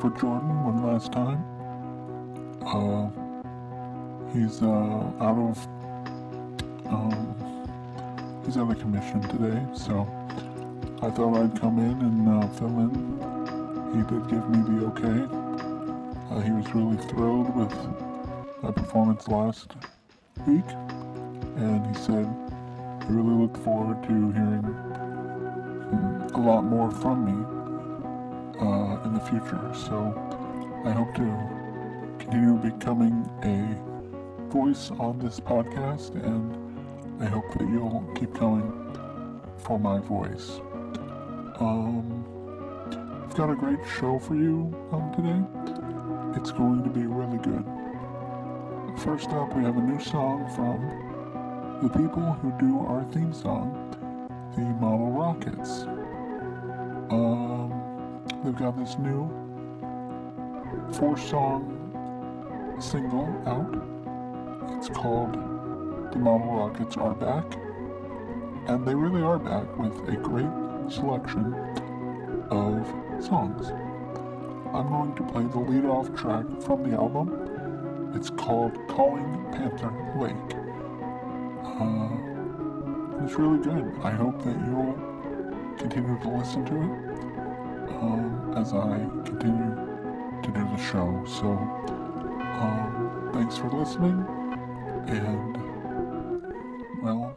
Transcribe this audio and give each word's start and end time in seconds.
for 0.00 0.10
Jordan 0.10 0.62
one 0.62 0.86
last 0.86 1.10
time. 1.10 1.42
Uh, 2.64 3.10
he's 4.32 4.62
uh, 4.62 5.24
out 5.24 5.36
of 5.36 5.58
um, 6.86 8.42
he's 8.44 8.56
out 8.56 8.70
of 8.70 8.78
commission 8.78 9.20
today, 9.22 9.60
so 9.74 10.06
I 11.02 11.10
thought 11.10 11.36
I'd 11.36 11.60
come 11.60 11.80
in 11.80 12.00
and 12.00 12.28
uh, 12.28 12.48
fill 12.50 12.78
in. 12.78 12.94
He 13.92 14.02
did 14.06 14.28
give 14.30 14.48
me 14.50 14.62
the 14.68 14.86
okay. 14.86 15.20
Uh, 16.30 16.40
he 16.42 16.52
was 16.52 16.72
really 16.74 16.96
thrilled 17.08 17.54
with 17.56 17.74
my 18.62 18.70
performance 18.70 19.26
last 19.26 19.72
week, 20.46 20.68
and 21.56 21.84
he 21.86 22.00
said 22.00 22.28
he 23.02 23.14
really 23.14 23.42
looked 23.42 23.56
forward 23.58 24.00
to 24.04 24.32
hearing 24.32 24.64
a 26.34 26.40
lot 26.40 26.62
more 26.62 26.90
from 26.90 27.24
me 27.24 27.57
uh, 28.60 29.02
in 29.04 29.14
the 29.14 29.20
future. 29.20 29.72
So 29.74 30.14
I 30.84 30.90
hope 30.90 31.14
to 31.14 31.58
continue 32.18 32.56
becoming 32.56 33.28
a 33.42 34.52
voice 34.52 34.90
on 34.98 35.18
this 35.18 35.40
podcast, 35.40 36.14
and 36.14 37.22
I 37.22 37.26
hope 37.26 37.50
that 37.58 37.68
you'll 37.68 38.04
keep 38.14 38.34
coming 38.34 38.72
for 39.58 39.78
my 39.78 39.98
voice. 39.98 40.60
Um, 41.60 42.24
I've 43.24 43.34
got 43.34 43.50
a 43.50 43.56
great 43.56 43.80
show 43.98 44.18
for 44.18 44.34
you 44.34 44.74
um, 44.92 45.12
today. 45.14 46.40
It's 46.40 46.52
going 46.52 46.82
to 46.84 46.90
be 46.90 47.06
really 47.06 47.38
good. 47.38 47.64
First 48.98 49.30
up, 49.30 49.54
we 49.56 49.64
have 49.64 49.76
a 49.76 49.80
new 49.80 50.00
song 50.00 50.48
from 50.54 50.78
the 51.82 51.88
people 51.88 52.32
who 52.42 52.52
do 52.58 52.80
our 52.80 53.04
theme 53.12 53.32
song, 53.32 53.72
the 54.56 54.62
Model 54.62 55.10
Rockets. 55.12 55.82
Um, 57.10 57.77
they've 58.44 58.56
got 58.56 58.76
this 58.76 58.96
new 58.98 59.28
four-song 60.92 61.74
single 62.80 63.26
out. 63.46 63.74
It's 64.76 64.88
called 64.88 65.32
"The 66.12 66.18
Model 66.18 66.56
Rockets 66.56 66.96
Are 66.96 67.14
Back," 67.14 67.56
and 68.68 68.86
they 68.86 68.94
really 68.94 69.22
are 69.22 69.38
back 69.38 69.76
with 69.76 70.08
a 70.08 70.16
great 70.16 70.50
selection 70.90 71.54
of 72.50 72.86
songs. 73.24 73.70
I'm 74.72 74.88
going 74.88 75.14
to 75.16 75.22
play 75.24 75.44
the 75.44 75.58
lead 75.58 75.84
off 75.84 76.14
track 76.14 76.44
from 76.62 76.88
the 76.88 76.96
album. 76.96 78.12
It's 78.14 78.30
called 78.30 78.72
Calling 78.88 79.46
Panther 79.52 79.92
Lake. 80.16 80.34
Uh, 81.64 83.24
it's 83.24 83.34
really 83.34 83.58
good. 83.62 83.92
I 84.02 84.10
hope 84.10 84.42
that 84.44 84.56
you'll 84.66 84.94
continue 85.78 86.18
to 86.20 86.28
listen 86.28 86.64
to 86.66 86.74
it 86.82 87.27
um, 88.00 88.54
as 88.56 88.72
I 88.72 88.98
continue 89.24 89.74
to 90.42 90.50
do 90.50 90.60
the 90.60 90.76
show. 90.76 91.24
So, 91.26 91.52
um, 92.60 93.30
thanks 93.32 93.56
for 93.56 93.70
listening, 93.70 94.24
and, 95.06 95.56
well, 97.02 97.36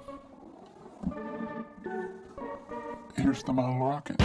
here's 3.16 3.44
the 3.44 3.54
Model 3.54 3.80
Rocket. 3.80 4.22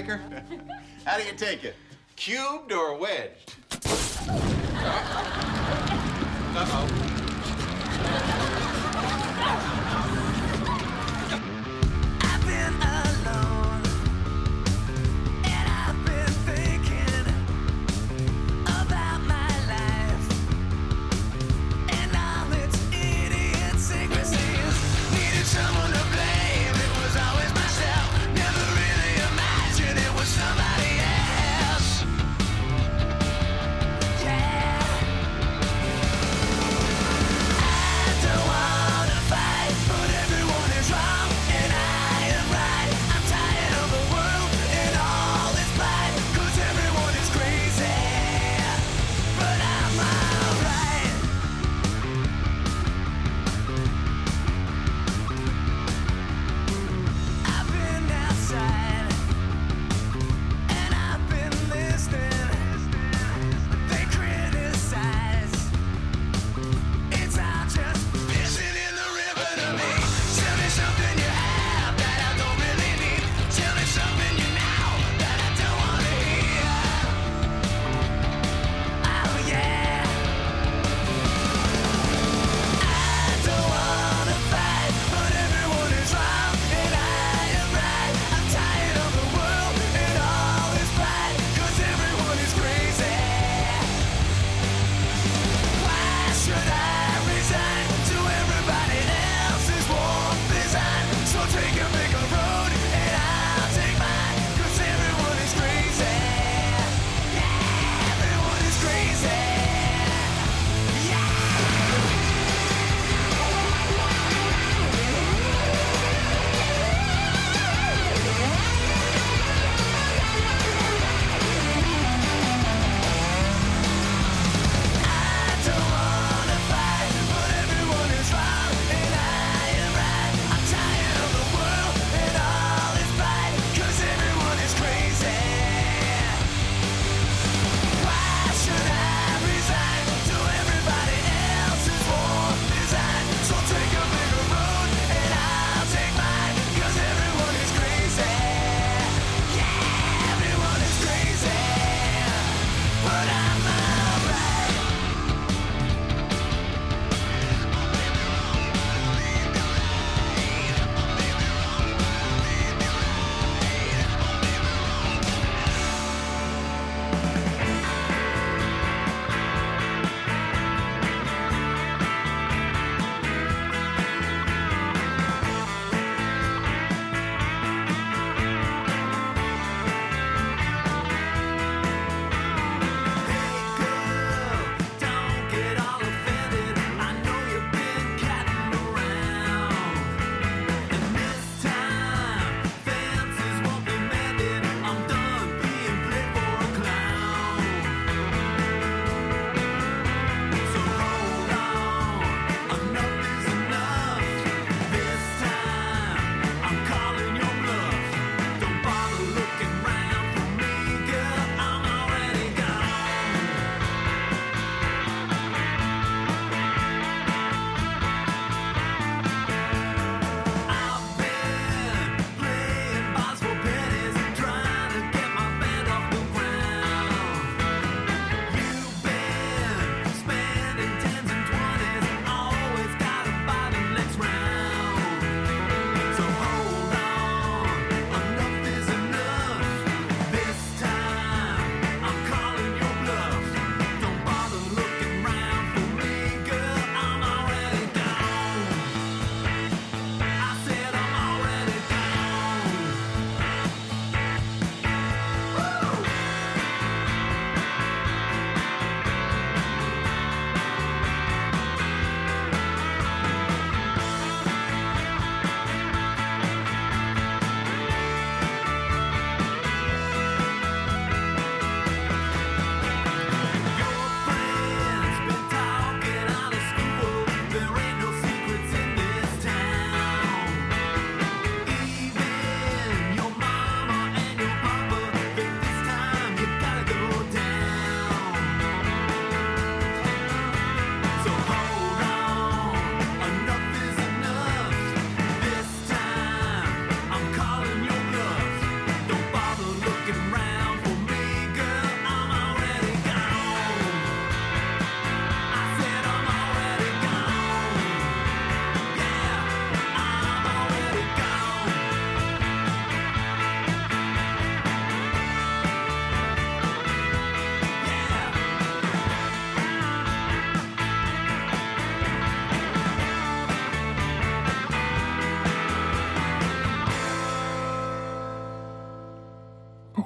Maker. 0.00 0.20
How 1.04 1.18
do 1.18 1.24
you 1.24 1.32
take 1.32 1.64
it? 1.64 1.74
Cubed 2.16 2.72
or 2.72 2.96
wedged? 2.96 3.47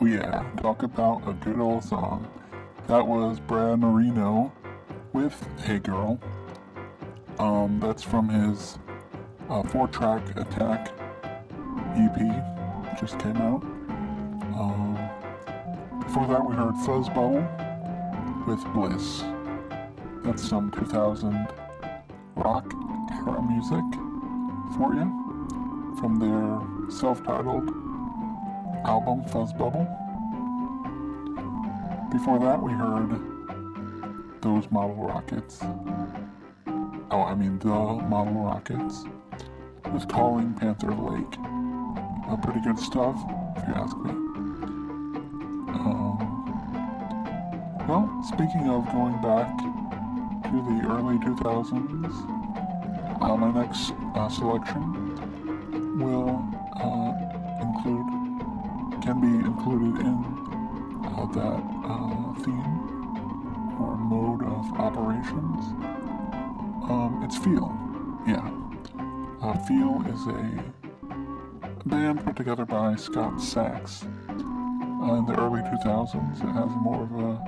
Oh 0.01 0.07
yeah, 0.07 0.43
talk 0.63 0.85
about 0.85 1.29
a 1.29 1.35
good 1.35 1.59
old 1.59 1.85
song. 1.85 2.27
That 2.87 3.07
was 3.07 3.39
Brad 3.41 3.79
Marino 3.79 4.51
with 5.13 5.47
Hey 5.67 5.81
Girl. 5.81 6.19
Um, 7.39 7.79
that's 7.79 8.03
from 8.03 8.27
his 8.31 8.79
uh, 9.51 9.63
four-track 9.65 10.39
Attack 10.39 10.93
EP, 11.95 12.99
just 12.99 13.19
came 13.19 13.37
out. 13.37 13.63
Um, 14.57 14.99
before 16.01 16.27
that, 16.29 16.43
we 16.43 16.57
heard 16.57 16.75
Fuzzbubble 16.87 18.47
with 18.47 18.65
Bliss. 18.73 19.25
That's 20.25 20.43
some 20.43 20.71
2000 20.71 21.49
rock 22.37 22.73
era 23.27 23.43
music 23.43 23.85
for 24.75 24.95
you 24.95 25.97
from 26.01 26.19
their 26.19 26.91
self-titled 26.91 27.82
album 28.85 29.25
Fuzzbubble. 29.25 29.87
Before 32.11 32.39
that, 32.41 32.63
we 32.63 32.73
heard 32.73 33.11
those 34.43 34.71
model 34.71 34.97
rockets. 34.97 35.61
Oh, 37.11 37.23
I 37.23 37.35
mean 37.35 37.59
the 37.59 37.69
model 37.69 38.35
rockets 38.35 39.05
with 39.93 40.07
Calling 40.09 40.55
Panther 40.55 40.95
Lake. 40.95 41.37
Uh, 42.29 42.37
pretty 42.37 42.61
good 42.61 42.79
stuff, 42.79 43.17
if 43.57 43.67
you 43.69 43.75
ask 43.75 43.97
me. 43.99 44.11
Um, 45.79 46.19
well, 47.89 48.23
speaking 48.27 48.69
of 48.69 48.85
going 48.93 49.21
back 49.23 49.57
to 49.59 50.51
the 50.51 50.87
early 50.89 51.19
2000s, 51.19 52.13
uh, 53.23 53.37
my 53.37 53.51
next 53.53 53.93
uh, 54.15 54.29
selection 54.29 55.99
will 55.99 56.45
be 59.23 59.29
included 59.29 60.01
in 60.01 60.19
uh, 61.07 61.27
that 61.27 61.63
uh, 61.87 62.35
theme 62.43 63.79
or 63.79 63.97
mode 63.97 64.43
of 64.43 64.81
operations. 64.81 65.65
Um, 66.91 67.23
it's 67.25 67.39
Feel. 67.39 67.71
Yeah. 68.27 68.51
Uh, 69.41 69.57
Feel 69.65 70.03
is 70.09 70.27
a 70.27 71.89
band 71.89 72.25
put 72.25 72.35
together 72.35 72.65
by 72.65 72.97
Scott 72.97 73.41
Sachs 73.41 74.03
uh, 74.03 75.15
in 75.15 75.25
the 75.27 75.37
early 75.39 75.63
2000s. 75.63 76.43
It 76.43 76.53
has 76.53 76.71
more 76.83 77.05
of 77.05 77.13
a, 77.13 77.39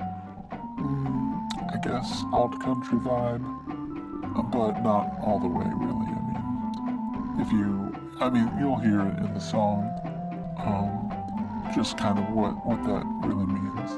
mm, 0.79 1.73
I 1.73 1.77
guess, 1.83 2.23
alt 2.31 2.57
country 2.61 2.99
vibe, 2.99 3.43
but 4.49 4.81
not 4.81 5.19
all 5.21 5.39
the 5.39 5.47
way, 5.47 5.65
really. 5.65 6.07
I 6.07 6.21
mean, 6.23 7.41
if 7.41 7.51
you, 7.51 7.93
I 8.21 8.29
mean, 8.29 8.49
you'll 8.57 8.79
hear 8.79 9.01
it 9.01 9.17
in 9.25 9.33
the 9.33 9.41
song, 9.41 9.91
um, 10.65 10.94
just 11.75 11.97
kind 11.97 12.17
of 12.17 12.29
what, 12.29 12.65
what 12.65 12.81
that 12.85 13.03
really 13.27 13.45
means. 13.45 13.91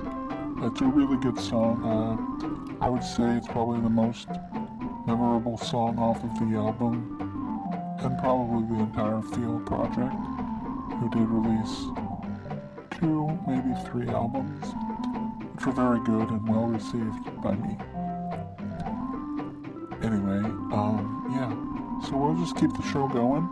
It's 0.64 0.82
a 0.82 0.86
really 0.86 1.16
good 1.18 1.40
song. 1.40 1.86
Uh, 1.86 2.84
I 2.84 2.90
would 2.90 3.04
say 3.04 3.24
it's 3.38 3.48
probably 3.48 3.80
the 3.82 3.90
most 3.90 4.28
memorable 5.06 5.60
song 5.60 6.00
off 6.00 6.18
of 6.24 6.34
the 6.40 6.58
album, 6.58 7.16
and 8.00 8.18
probably 8.18 8.76
the 8.76 8.82
entire 8.82 9.22
Feel 9.22 9.60
project, 9.60 10.16
who 10.98 11.10
did 11.12 11.30
release 11.30 11.86
two, 13.00 13.38
maybe 13.46 13.80
three 13.86 14.08
albums, 14.10 14.66
which 15.54 15.68
were 15.68 15.72
very 15.72 16.04
good 16.04 16.32
and 16.32 16.50
well 16.50 16.66
received 16.66 17.42
by 17.44 17.54
me. 17.54 17.78
Anyway, 20.02 20.42
um, 20.74 21.30
yeah, 21.30 22.10
so 22.10 22.18
we'll 22.18 22.44
just 22.44 22.58
keep 22.58 22.74
the 22.74 22.84
show 22.92 23.08
going. 23.08 23.46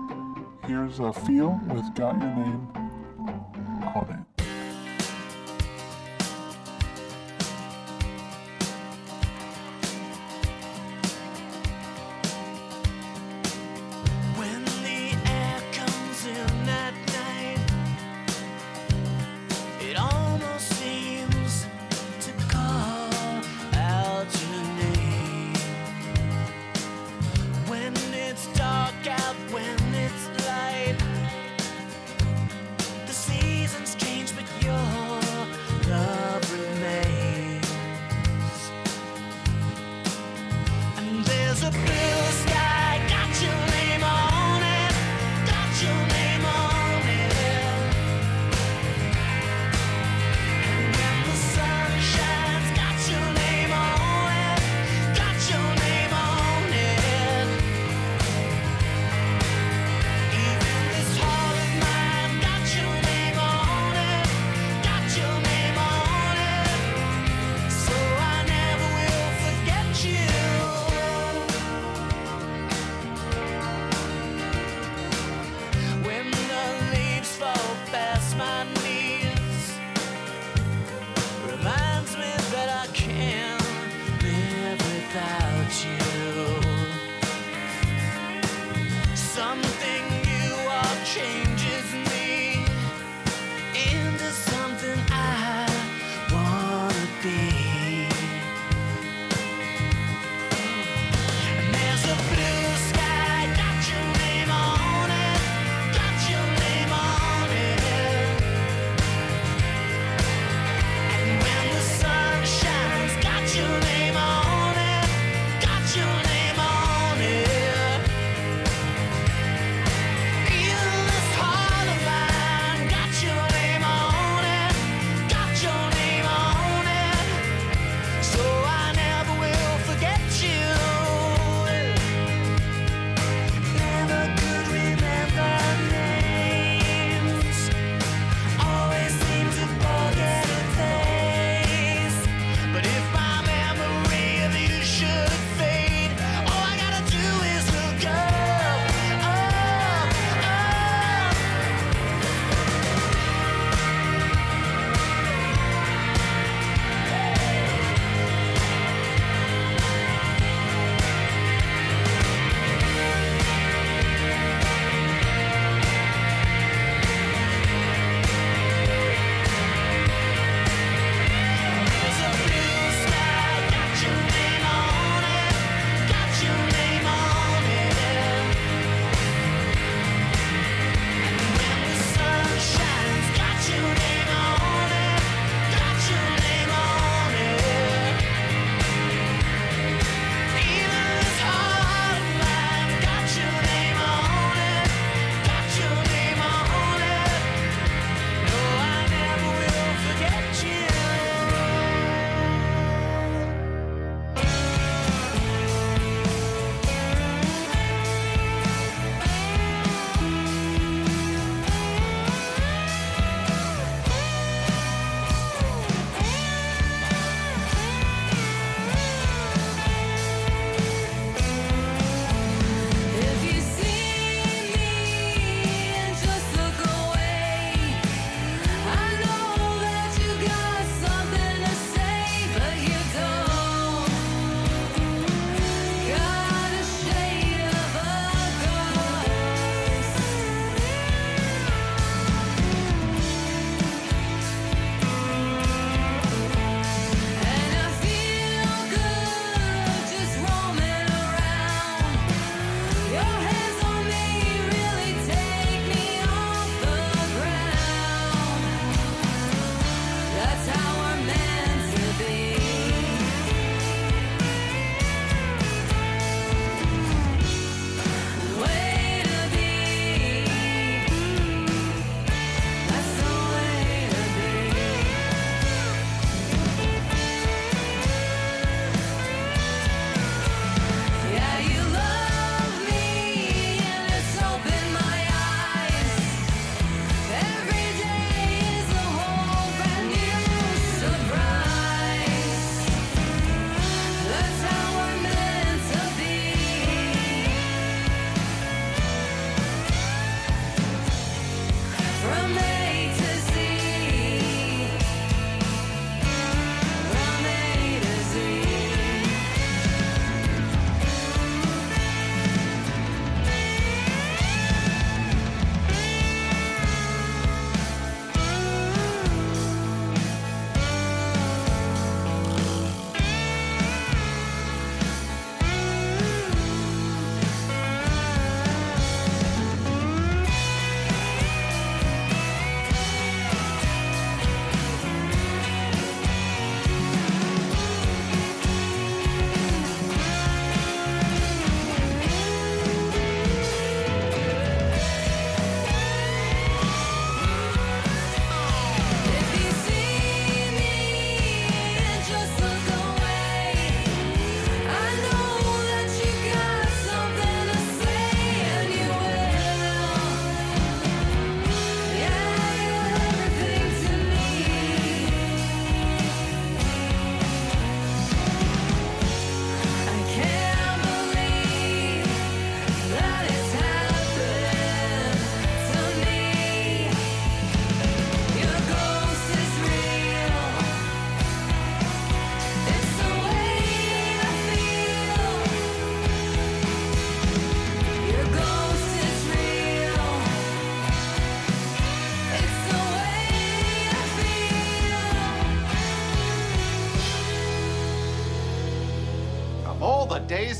Here's 0.65 0.99
a 0.99 1.13
Feel 1.13 1.61
with 1.67 1.93
Got 1.93 2.19
Your 2.19 2.33
Name 2.33 2.84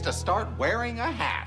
to 0.06 0.14
start 0.14 0.48
wearing 0.60 1.00
a 1.00 1.12
hat. 1.12 1.45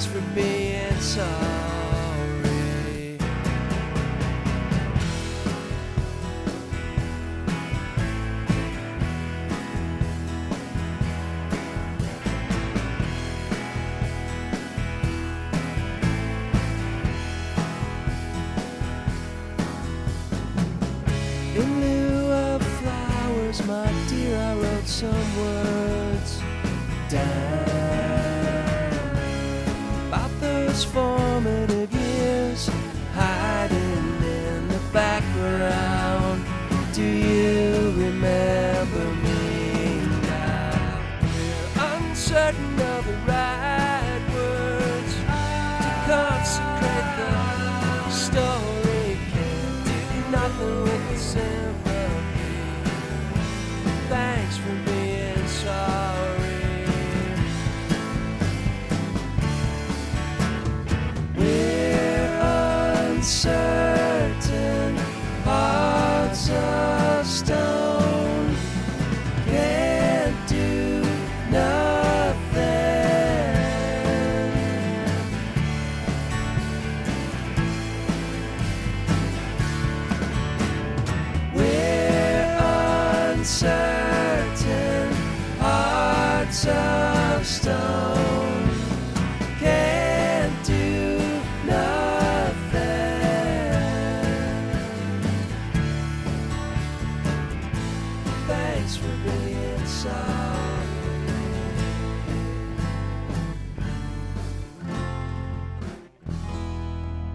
Thanks 0.00 0.12
for 0.12 0.20
being 0.32 0.94
sorry. 1.00 1.47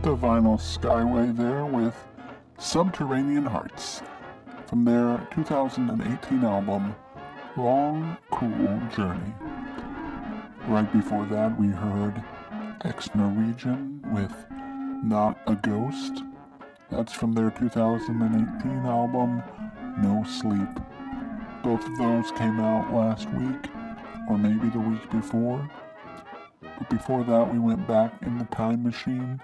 The 0.01 0.15
vinyl 0.17 0.57
Skyway 0.57 1.37
there 1.37 1.65
with 1.67 1.95
Subterranean 2.57 3.45
Hearts 3.45 4.01
from 4.65 4.83
their 4.83 5.27
2018 5.35 6.43
album 6.43 6.95
Long 7.55 8.17
Cool 8.31 8.81
Journey. 8.95 9.35
Right 10.67 10.91
before 10.91 11.27
that, 11.27 11.59
we 11.59 11.67
heard 11.67 12.23
Ex 12.83 13.13
Norwegian 13.13 14.01
with 14.11 14.33
Not 15.03 15.39
a 15.45 15.53
Ghost. 15.53 16.23
That's 16.89 17.13
from 17.13 17.33
their 17.33 17.51
2018 17.51 18.71
album 18.87 19.43
No 20.01 20.23
Sleep. 20.23 20.92
Both 21.63 21.87
of 21.87 21.97
those 21.97 22.29
came 22.31 22.59
out 22.59 22.93
last 22.93 23.29
week, 23.35 23.71
or 24.29 24.37
maybe 24.37 24.67
the 24.67 24.79
week 24.79 25.09
before. 25.09 25.69
But 26.61 26.89
before 26.89 27.23
that, 27.23 27.53
we 27.53 27.57
went 27.57 27.87
back 27.87 28.13
in 28.21 28.37
the 28.37 28.43
time 28.45 28.83
machine, 28.83 29.41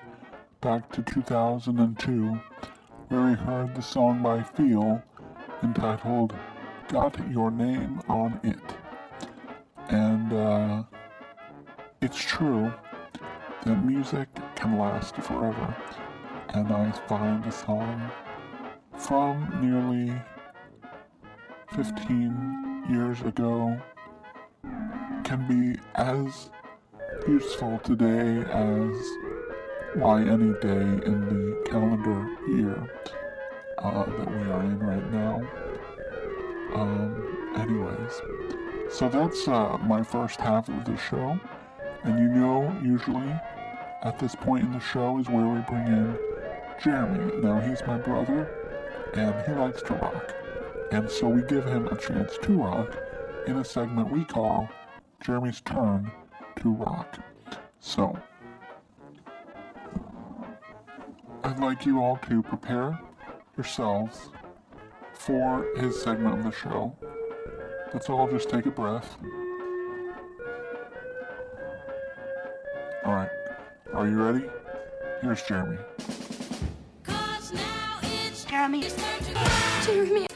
back 0.60 0.92
to 0.92 1.02
2002, 1.02 2.38
where 3.08 3.22
we 3.22 3.34
heard 3.36 3.74
the 3.74 3.82
song 3.82 4.22
by 4.22 4.44
Feel 4.44 5.02
entitled 5.64 6.36
Got 6.90 7.18
Your 7.32 7.52
Name 7.52 8.02
on 8.10 8.38
It. 8.44 8.60
And 9.88 10.34
uh, 10.34 10.84
it's 12.02 12.22
true 12.22 12.74
that 13.64 13.86
music 13.86 14.28
can 14.56 14.78
last 14.78 15.16
forever. 15.16 15.74
And 16.50 16.68
I 16.70 16.92
find 17.08 17.46
a 17.46 17.52
song 17.54 18.12
from 18.98 19.50
nearly 19.62 20.22
15 21.76 22.86
years 22.90 23.22
ago 23.22 23.80
can 25.24 25.46
be 25.48 25.80
as 25.96 26.50
useful 27.28 27.80
today 27.84 28.44
as 28.50 28.98
why 29.96 30.22
any 30.22 30.54
day 30.60 30.82
in 31.06 31.26
the 31.30 31.70
calendar 31.70 32.28
year 32.48 32.92
uh, 33.80 34.04
that 34.04 34.32
we 34.32 34.52
are 34.52 34.64
in 34.64 34.80
right 34.80 35.12
now. 35.12 35.42
Um, 36.74 37.54
anyways, 37.56 38.22
so 38.92 39.10
that's 39.10 39.48
uh, 39.48 39.78
my 39.82 40.04
first 40.04 40.40
half 40.40 40.70
of 40.70 40.86
the 40.86 40.98
show, 40.98 41.40
and 42.04 42.20
you 42.20 42.28
know, 42.28 42.76
usually 42.84 43.34
at 44.04 44.18
this 44.20 44.36
point 44.36 44.66
in 44.66 44.72
the 44.72 44.80
show 44.80 45.20
is 45.20 45.28
where 45.28 45.48
we 45.48 45.60
bring 45.62 45.88
in 45.88 46.18
Jeremy. 46.84 47.42
Now 47.42 47.60
he's 47.60 47.82
my 47.88 47.98
brother, 47.98 48.50
and 49.14 49.34
he 49.46 49.54
likes 49.54 49.82
to 49.84 49.94
rock, 49.94 50.34
and 50.92 51.10
so 51.10 51.28
we 51.28 51.42
give 51.44 51.66
him 51.66 51.88
a 51.88 51.98
chance 51.98 52.38
to 52.42 52.64
rock 52.64 52.98
in 53.48 53.58
a 53.58 53.66
segment 53.66 54.12
we 54.12 54.26
call 54.26 54.70
Jeremy's 55.24 55.62
Turn 55.62 56.12
to 56.58 56.74
Rock. 56.74 57.20
So, 57.80 58.18
I'd 61.44 61.60
like 61.60 61.86
you 61.86 62.02
all 62.02 62.18
to 62.28 62.42
prepare 62.42 63.00
yourselves 63.56 64.30
for 65.14 65.68
his 65.78 66.02
segment 66.02 66.40
of 66.40 66.44
the 66.44 66.52
show. 66.52 66.96
Let's 67.94 68.10
all 68.10 68.28
just 68.30 68.50
take 68.50 68.66
a 68.66 68.72
breath. 68.72 69.18
Alright, 73.06 73.30
are 73.94 74.08
you 74.08 74.22
ready? 74.22 74.50
Here's 75.22 75.42
Jeremy. 75.44 75.78
Jeremy. 78.48 78.84
Jeremy. 79.86 80.28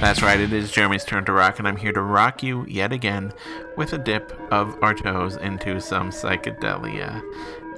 That's 0.00 0.22
right, 0.22 0.38
it 0.38 0.52
is 0.52 0.70
Jeremy's 0.70 1.04
turn 1.04 1.24
to 1.24 1.32
rock, 1.32 1.58
and 1.58 1.66
I'm 1.66 1.76
here 1.76 1.92
to 1.92 2.02
rock 2.02 2.42
you 2.42 2.66
yet 2.68 2.92
again 2.92 3.32
with 3.76 3.94
a 3.94 3.98
dip 3.98 4.30
of 4.52 4.76
our 4.82 4.94
toes 4.94 5.36
into 5.36 5.80
some 5.80 6.10
psychedelia 6.10 7.22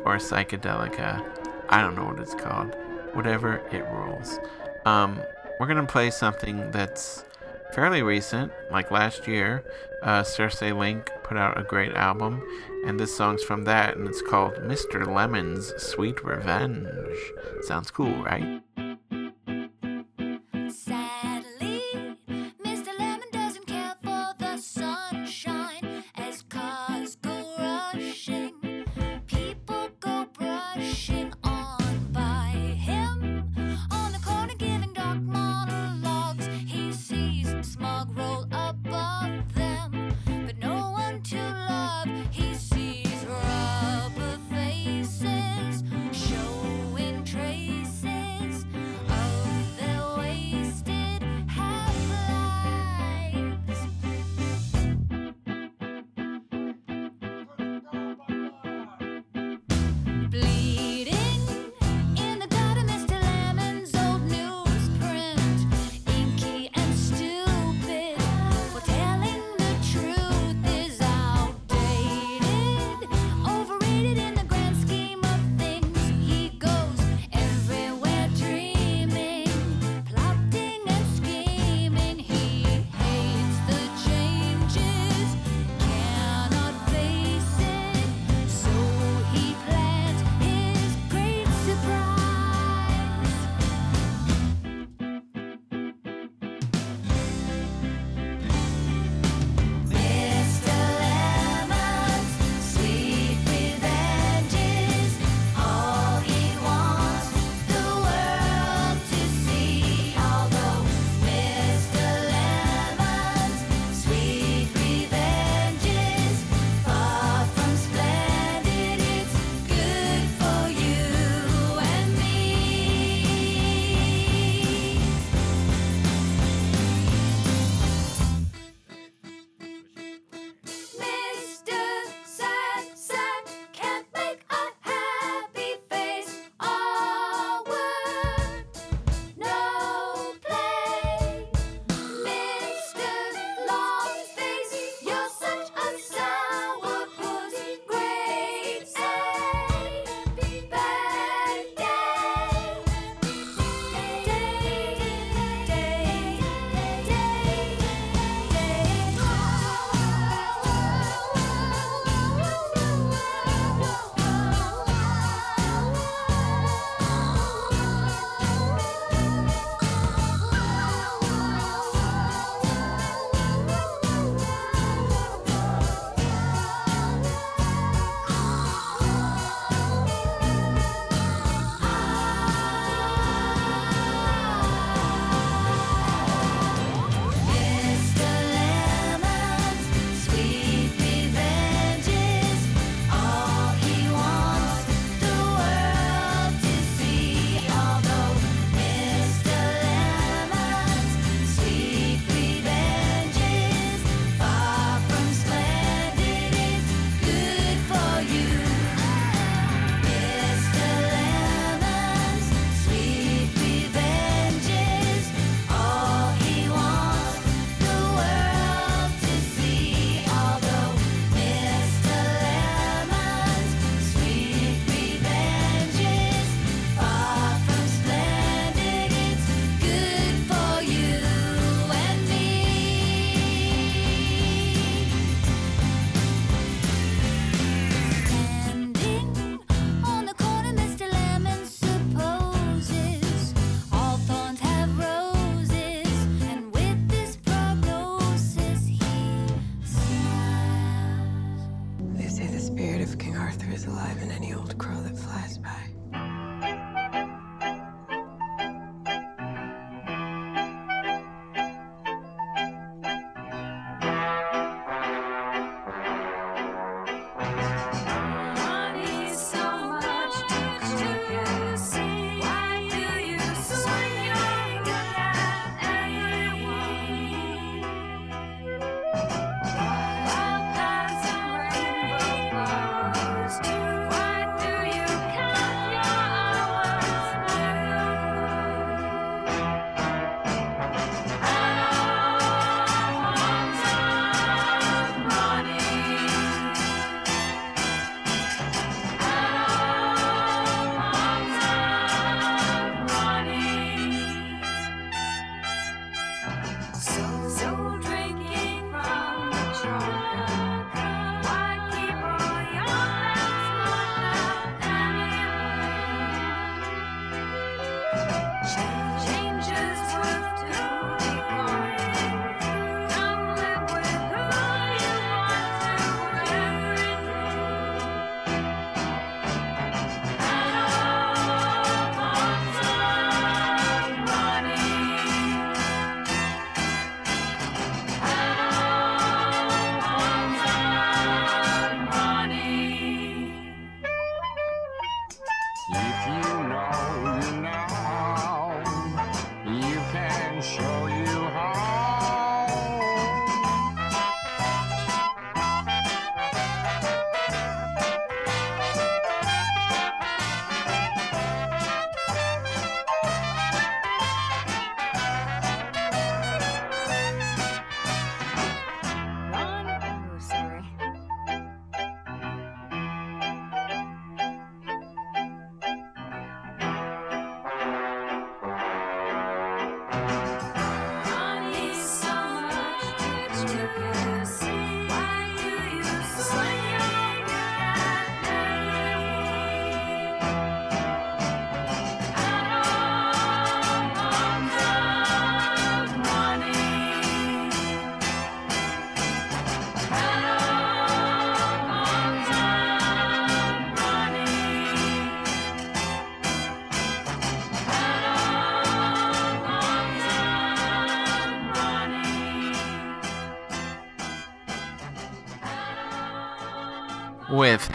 or 0.05 0.17
psychedelica. 0.17 1.25
I 1.69 1.81
don't 1.81 1.95
know 1.95 2.05
what 2.05 2.19
it's 2.19 2.35
called. 2.35 2.77
Whatever 3.13 3.59
it 3.71 3.85
rules. 3.93 4.41
Um, 4.85 5.21
we're 5.61 5.69
gonna 5.69 5.87
play 5.87 6.11
something 6.11 6.71
that's 6.71 7.25
fairly 7.73 8.03
recent, 8.03 8.53
like 8.71 8.91
last 8.91 9.27
year. 9.27 9.65
Uh, 10.03 10.23
Circe 10.23 10.63
Link 10.63 11.11
put 11.25 11.37
out 11.37 11.59
a 11.59 11.65
great 11.65 11.93
album, 11.95 12.43
and 12.87 12.99
this 12.99 13.17
song's 13.17 13.43
from 13.43 13.65
that, 13.65 13.97
and 13.97 14.07
it's 14.07 14.23
called 14.23 14.55
Mr. 14.55 15.07
Lemon's 15.07 15.73
Sweet 15.83 16.25
Revenge. 16.25 16.89
Sounds 17.63 17.91
cool, 17.91 18.23
right? 18.23 18.63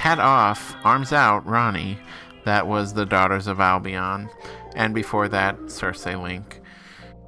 Hat 0.04 0.20
Off, 0.20 0.76
Arms 0.84 1.14
Out, 1.14 1.46
Ronnie, 1.46 1.98
that 2.44 2.68
was 2.68 2.94
The 2.94 3.06
Daughters 3.06 3.48
of 3.48 3.62
Albion, 3.62 4.30
and 4.76 4.94
before 4.94 5.30
that, 5.30 5.72
Circe 5.72 6.06
Link. 6.08 6.60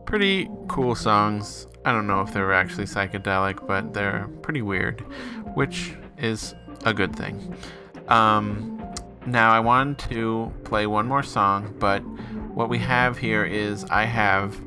Pretty 0.06 0.50
cool 0.68 0.94
songs. 0.94 1.68
I 1.86 1.94
don't 1.94 2.06
know 2.06 2.20
if 2.20 2.34
they 2.34 2.42
were 2.42 2.52
actually 2.52 2.84
psychedelic, 2.84 3.66
but 3.66 3.94
they're 3.94 4.28
pretty 4.42 4.62
weird, 4.62 5.00
which 5.56 5.94
is 6.18 6.54
a 6.84 6.94
good 6.94 7.16
thing. 7.16 7.56
Um, 8.10 8.86
now, 9.26 9.54
I 9.54 9.62
wanted 9.62 10.00
to 10.10 10.52
play 10.66 10.86
one 10.86 11.08
more 11.08 11.24
song, 11.24 11.74
but 11.80 12.00
what 12.56 12.68
we 12.68 12.80
have 12.80 13.18
here 13.18 13.46
is 13.46 13.86
I 13.86 14.04
have 14.04 14.60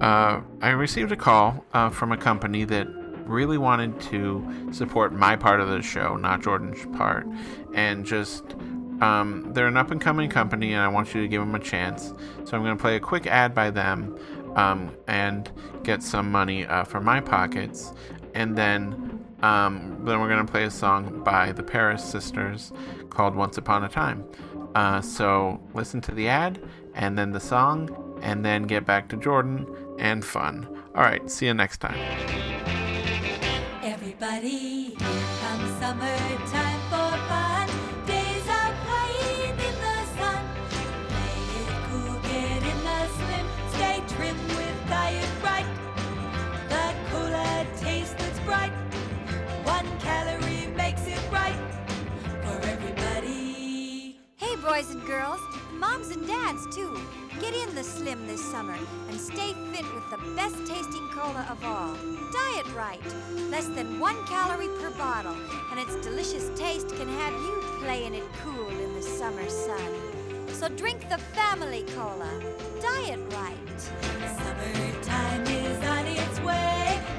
uh, 0.00 0.40
I 0.62 0.70
received 0.70 1.12
a 1.12 1.16
call 1.16 1.62
uh, 1.74 1.90
from 1.90 2.10
a 2.10 2.16
company 2.16 2.64
that 2.64 2.88
really 3.28 3.58
wanted 3.58 4.00
to 4.00 4.72
support 4.72 5.12
my 5.12 5.36
part 5.36 5.60
of 5.60 5.68
the 5.68 5.82
show, 5.82 6.16
not 6.16 6.42
Jordan's 6.42 6.84
part, 6.96 7.26
and 7.74 8.04
just 8.04 8.56
um, 9.00 9.50
they're 9.52 9.68
an 9.68 9.76
up 9.76 9.90
and 9.90 10.00
coming 10.00 10.28
company, 10.28 10.72
and 10.72 10.82
I 10.82 10.88
want 10.88 11.14
you 11.14 11.22
to 11.22 11.28
give 11.28 11.40
them 11.40 11.54
a 11.54 11.60
chance. 11.60 12.12
So 12.44 12.56
I'm 12.56 12.64
going 12.64 12.76
to 12.76 12.80
play 12.80 12.96
a 12.96 13.00
quick 13.00 13.26
ad 13.26 13.54
by 13.54 13.70
them 13.70 14.18
um, 14.56 14.96
and 15.06 15.50
get 15.84 16.02
some 16.02 16.32
money 16.32 16.66
uh, 16.66 16.84
from 16.84 17.04
my 17.04 17.20
pockets, 17.20 17.92
and 18.34 18.56
then 18.56 19.24
um, 19.42 20.00
then 20.04 20.20
we're 20.20 20.28
going 20.28 20.44
to 20.44 20.50
play 20.50 20.64
a 20.64 20.70
song 20.70 21.22
by 21.22 21.52
the 21.52 21.62
Paris 21.62 22.02
Sisters 22.02 22.72
called 23.10 23.36
"Once 23.36 23.56
Upon 23.56 23.84
a 23.84 23.88
Time." 23.88 24.24
Uh, 24.74 25.00
so 25.00 25.60
listen 25.74 26.00
to 26.02 26.12
the 26.12 26.28
ad, 26.28 26.60
and 26.94 27.16
then 27.16 27.30
the 27.30 27.40
song, 27.40 28.18
and 28.22 28.44
then 28.44 28.64
get 28.64 28.84
back 28.84 29.08
to 29.08 29.16
Jordan 29.16 29.66
and 29.98 30.24
fun. 30.24 30.66
All 30.94 31.02
right, 31.02 31.30
see 31.30 31.46
you 31.46 31.54
next 31.54 31.78
time. 31.78 32.57
Everybody, 34.20 34.96
here 34.98 35.28
comes 35.40 35.70
summertime 35.78 36.80
for 36.90 37.12
fun. 37.28 37.68
Days 38.04 38.48
are 38.48 38.74
playing 38.84 39.52
in 39.52 39.74
the 39.78 39.98
sun. 40.18 40.42
Play 41.06 41.38
it 41.60 41.70
cool, 41.86 42.18
get 42.22 42.62
in 42.64 42.78
the 42.82 43.06
slim. 43.14 43.46
Stay 43.74 44.02
trim 44.16 44.36
with 44.56 44.88
diet 44.88 45.28
right. 45.44 45.66
The 46.68 46.94
cola 47.12 47.64
taste 47.76 48.18
that's 48.18 48.40
bright. 48.40 48.72
One 49.62 49.86
calorie 50.00 50.66
makes 50.74 51.06
it 51.06 51.20
right 51.30 51.54
for 52.42 52.58
everybody. 52.66 54.18
Hey, 54.34 54.56
boys 54.56 54.90
and 54.90 55.06
girls, 55.06 55.40
moms 55.74 56.08
and 56.08 56.26
dads, 56.26 56.74
too. 56.74 57.00
Get 57.40 57.54
in 57.54 57.74
the 57.74 57.84
slim 57.84 58.26
this 58.26 58.44
summer 58.50 58.76
and 59.08 59.20
stay 59.20 59.54
fit 59.72 59.84
with 59.94 60.10
the 60.10 60.18
best 60.34 60.56
tasting 60.66 61.08
cola 61.10 61.46
of 61.48 61.64
all. 61.64 61.94
Diet 62.32 62.66
Right. 62.74 63.00
Less 63.48 63.68
than 63.68 64.00
one 64.00 64.16
calorie 64.26 64.68
per 64.80 64.90
bottle, 64.90 65.36
and 65.70 65.78
its 65.78 65.94
delicious 66.04 66.50
taste 66.58 66.88
can 66.96 67.08
have 67.08 67.32
you 67.32 67.62
playing 67.80 68.14
it 68.14 68.24
cool 68.42 68.68
in 68.68 68.94
the 68.94 69.02
summer 69.02 69.48
sun. 69.48 69.92
So 70.48 70.68
drink 70.68 71.08
the 71.08 71.18
family 71.18 71.84
cola. 71.94 72.30
Diet 72.82 73.20
Right. 73.32 73.80
Summertime 74.38 75.46
is 75.46 75.88
on 75.88 76.06
its 76.06 76.40
way. 76.40 77.17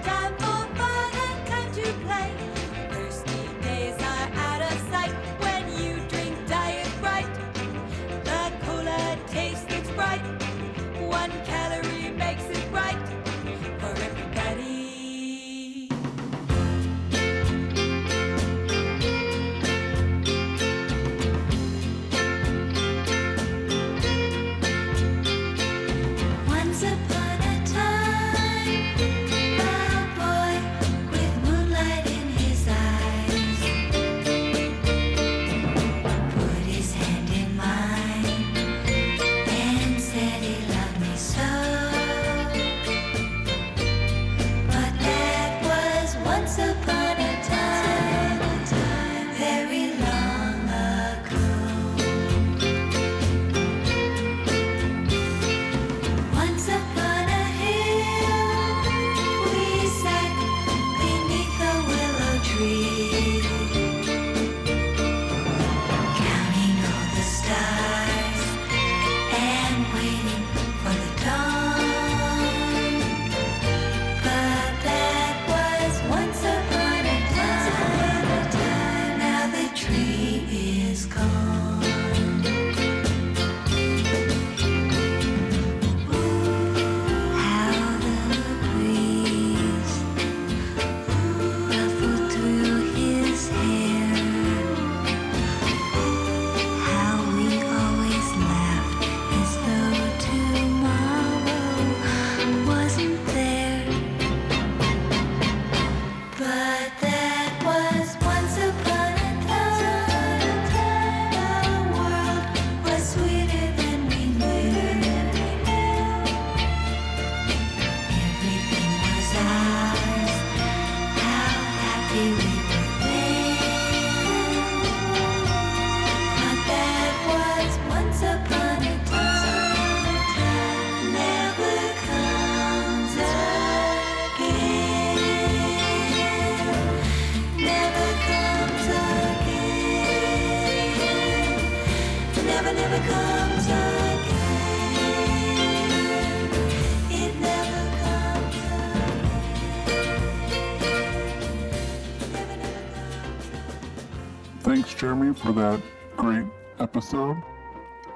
That 155.59 155.81
great 156.15 156.45
episode. 156.79 157.35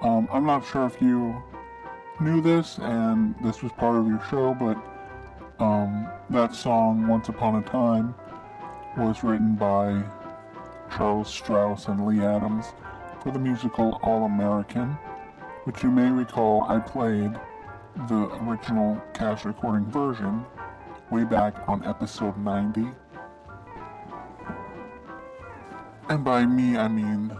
Um, 0.02 0.30
I'm 0.32 0.46
not 0.46 0.66
sure 0.66 0.86
if 0.86 1.02
you 1.02 1.44
knew 2.22 2.40
this 2.40 2.78
and 2.78 3.36
this 3.44 3.62
was 3.62 3.74
part 3.74 3.98
of 3.98 4.08
your 4.08 4.24
show, 4.32 4.54
but 4.54 4.78
um, 5.62 6.08
that 6.30 6.56
song, 6.56 7.06
Once 7.06 7.28
Upon 7.28 7.62
a 7.62 7.62
Time, 7.64 8.16
was 8.98 9.26
written 9.26 9.56
by 9.56 10.02
Charles 10.96 11.28
Strouse 11.28 11.90
and 11.90 12.08
Lee 12.08 12.24
Adams 12.24 12.68
for 13.22 13.34
the 13.34 13.40
musical 13.40 14.00
All 14.04 14.24
American, 14.24 14.98
which 15.66 15.84
you 15.84 15.92
may 15.92 16.10
recall 16.10 16.64
I 16.70 16.80
played 16.80 17.34
the 18.08 18.30
original 18.48 19.02
cast 19.14 19.44
recording 19.44 19.86
version 19.92 20.46
way 21.12 21.26
back 21.26 21.56
on 21.68 21.84
episode 21.84 22.38
90. 22.38 22.88
And 26.10 26.24
by 26.24 26.46
me, 26.46 26.78
I 26.78 26.88
mean 26.88 27.36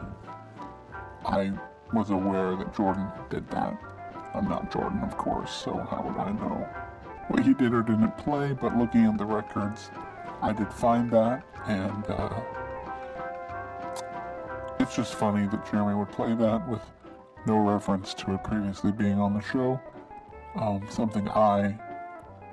I 1.26 1.52
was 1.94 2.10
aware 2.10 2.56
that 2.56 2.76
Jordan 2.76 3.08
did 3.30 3.50
that. 3.52 3.78
I'm 4.34 4.48
not 4.48 4.72
Jordan, 4.72 5.02
of 5.04 5.16
course, 5.18 5.52
so 5.52 5.74
how 5.90 6.02
would 6.02 6.18
I 6.18 6.32
know 6.32 6.68
what 7.28 7.44
he 7.46 7.54
did 7.54 7.74
or 7.74 7.84
didn't 7.84 8.18
play? 8.18 8.54
But 8.54 8.78
looking 8.78 9.06
at 9.06 9.18
the 9.18 9.26
records, 9.26 9.92
I 10.42 10.54
did 10.54 10.74
find 10.74 11.12
that, 11.12 11.44
and 11.68 12.06
uh, 12.08 12.42
it's 14.80 14.96
just 14.96 15.16
funny 15.16 15.48
that 15.48 15.70
Jeremy 15.70 15.96
would 15.96 16.12
play 16.12 16.34
that 16.34 16.68
with 16.68 16.82
no 17.46 17.58
reference 17.58 18.14
to 18.16 18.34
it 18.34 18.44
previously 18.44 18.92
being 18.92 19.20
on 19.20 19.34
the 19.34 19.42
show. 19.42 19.80
Um, 20.56 20.86
something 20.90 21.30
I, 21.30 21.78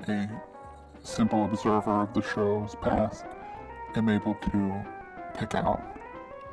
a 0.09 0.29
simple 1.03 1.45
observer 1.45 2.03
of 2.03 2.15
the 2.15 2.23
show's 2.23 2.75
past, 2.83 3.25
am 3.97 4.09
able 4.09 4.35
to 4.35 4.85
pick 5.35 5.55
out. 5.55 6.00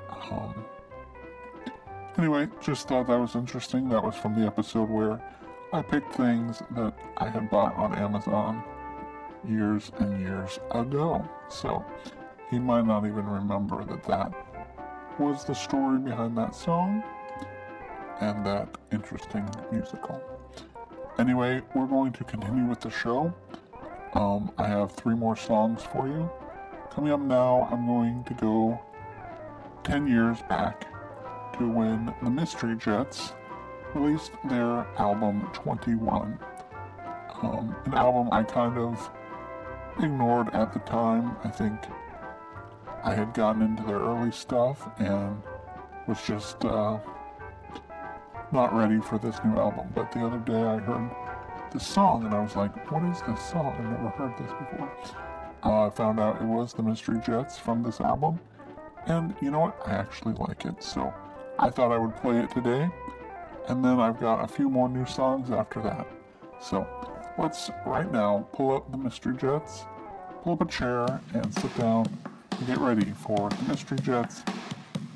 Um, 0.09 0.65
anyway, 2.17 2.47
just 2.61 2.87
thought 2.87 3.07
that 3.07 3.19
was 3.19 3.35
interesting. 3.35 3.89
That 3.89 4.03
was 4.03 4.15
from 4.15 4.39
the 4.39 4.45
episode 4.45 4.89
where 4.89 5.21
I 5.73 5.81
picked 5.81 6.15
things 6.15 6.61
that 6.71 6.93
I 7.17 7.29
had 7.29 7.49
bought 7.49 7.75
on 7.75 7.93
Amazon 7.95 8.63
years 9.47 9.91
and 9.99 10.19
years 10.19 10.59
ago. 10.71 11.27
So 11.49 11.83
he 12.49 12.59
might 12.59 12.85
not 12.85 13.05
even 13.05 13.25
remember 13.25 13.83
that 13.83 14.03
that 14.05 14.33
was 15.19 15.43
the 15.43 15.53
story 15.53 15.99
behind 15.99 16.37
that 16.37 16.55
song 16.55 17.03
and 18.21 18.45
that 18.45 18.69
interesting 18.91 19.47
musical. 19.71 20.21
Anyway, 21.19 21.61
we're 21.73 21.87
going 21.87 22.13
to 22.13 22.23
continue 22.23 22.65
with 22.65 22.79
the 22.79 22.89
show. 22.89 23.33
Um, 24.13 24.51
I 24.57 24.67
have 24.67 24.91
three 24.91 25.15
more 25.15 25.35
songs 25.35 25.83
for 25.83 26.07
you. 26.07 26.29
Coming 26.91 27.11
up 27.11 27.19
now, 27.19 27.67
I'm 27.71 27.85
going 27.85 28.23
to 28.25 28.33
go 28.35 28.79
10 29.87 30.05
years 30.05 30.41
back 30.49 30.85
to 31.57 31.65
when 31.65 32.13
the 32.21 32.29
Mystery 32.29 32.75
Jets 32.75 33.31
released 33.95 34.33
their 34.49 34.85
album 34.97 35.49
21. 35.53 36.37
Um, 37.41 37.73
an 37.85 37.93
album 37.93 38.27
I 38.33 38.43
kind 38.43 38.77
of 38.77 39.09
ignored 39.97 40.49
at 40.53 40.73
the 40.73 40.79
time. 40.79 41.37
I 41.45 41.47
think 41.47 41.79
I 43.01 43.13
had 43.13 43.33
gotten 43.33 43.61
into 43.61 43.81
their 43.83 43.99
early 43.99 44.29
stuff 44.29 44.89
and 44.99 45.41
was 46.05 46.21
just 46.27 46.65
uh, 46.65 46.99
not 48.51 48.75
ready 48.75 48.99
for 48.99 49.17
this 49.17 49.37
new 49.45 49.57
album. 49.57 49.87
But 49.95 50.11
the 50.11 50.19
other 50.19 50.39
day 50.39 50.63
I 50.63 50.79
heard 50.79 51.09
this 51.71 51.87
song 51.87 52.25
and 52.25 52.33
I 52.33 52.41
was 52.41 52.57
like, 52.57 52.91
what 52.91 53.03
is 53.03 53.21
this 53.21 53.41
song? 53.41 53.67
I've 53.67 53.85
never 53.85 54.09
heard 54.09 54.37
this 54.37 54.51
before. 54.51 54.91
Uh, 55.63 55.87
I 55.87 55.89
found 55.91 56.19
out 56.19 56.41
it 56.41 56.45
was 56.45 56.73
the 56.73 56.83
Mystery 56.83 57.21
Jets 57.25 57.57
from 57.57 57.83
this 57.83 58.01
album. 58.01 58.41
And 59.07 59.33
you 59.41 59.51
know 59.51 59.59
what? 59.59 59.81
I 59.85 59.93
actually 59.93 60.33
like 60.35 60.65
it. 60.65 60.83
So 60.83 61.13
I 61.57 61.69
thought 61.69 61.91
I 61.91 61.97
would 61.97 62.15
play 62.17 62.39
it 62.39 62.51
today. 62.51 62.89
And 63.69 63.83
then 63.83 63.99
I've 63.99 64.19
got 64.19 64.43
a 64.43 64.47
few 64.47 64.69
more 64.69 64.89
new 64.89 65.05
songs 65.05 65.49
after 65.49 65.81
that. 65.81 66.07
So 66.61 66.87
let's 67.37 67.69
right 67.85 68.11
now 68.11 68.47
pull 68.53 68.75
up 68.75 68.91
the 68.91 68.97
Mystery 68.97 69.35
Jets, 69.35 69.85
pull 70.43 70.53
up 70.53 70.61
a 70.61 70.65
chair, 70.65 71.05
and 71.33 71.53
sit 71.53 71.75
down 71.77 72.05
and 72.51 72.67
get 72.67 72.77
ready 72.79 73.11
for 73.11 73.49
the 73.49 73.63
Mystery 73.63 73.99
Jets 73.99 74.43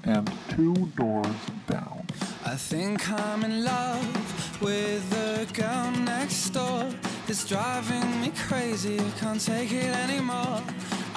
and 0.03 0.31
Two 0.49 0.73
Doors 0.95 1.27
Down. 1.67 2.05
I 2.45 2.55
think 2.55 3.09
I'm 3.09 3.43
in 3.43 3.63
love 3.63 4.61
with 4.61 5.09
the 5.09 5.47
girl 5.53 5.91
next 5.91 6.49
door. 6.49 6.89
It's 7.27 7.47
driving 7.47 8.21
me 8.21 8.31
crazy, 8.47 8.99
I 8.99 9.11
can't 9.19 9.39
take 9.39 9.71
it 9.71 9.95
anymore. 9.95 10.61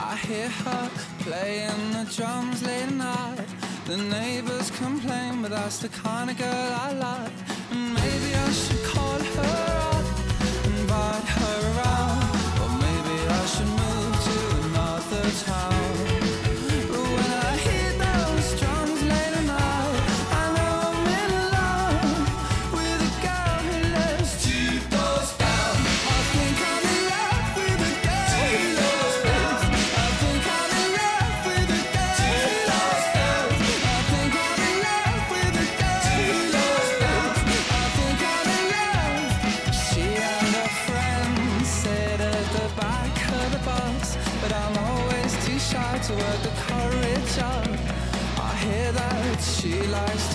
I 0.06 0.16
hear 0.16 0.50
her 0.50 0.90
playing 1.20 1.92
the 1.92 2.04
drums 2.14 2.62
late 2.62 2.82
at 2.82 2.92
night. 2.92 3.46
The 3.86 3.96
neighbors 3.96 4.70
complain, 4.70 5.40
but 5.40 5.50
that's 5.50 5.78
the 5.78 5.88
kind 5.88 6.28
of 6.28 6.36
girl 6.36 6.70
I 6.86 6.92
like. 6.92 7.53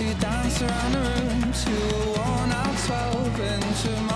To 0.00 0.14
dance 0.14 0.62
around 0.62 0.92
the 0.92 0.98
room 0.98 1.52
to 1.52 1.70
a 1.70 2.12
worn 2.16 2.52
out 2.52 2.78
12 2.86 3.40
inch 3.40 4.09